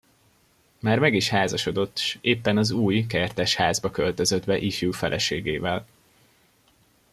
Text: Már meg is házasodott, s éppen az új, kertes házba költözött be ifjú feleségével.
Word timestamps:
Már 0.79 0.99
meg 0.99 1.13
is 1.13 1.29
házasodott, 1.29 1.97
s 1.97 2.17
éppen 2.21 2.57
az 2.57 2.71
új, 2.71 3.05
kertes 3.07 3.55
házba 3.55 3.91
költözött 3.91 4.45
be 4.45 4.57
ifjú 4.57 4.91
feleségével. 4.91 5.85